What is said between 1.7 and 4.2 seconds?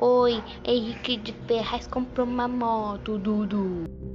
comprou uma moto, Dudu.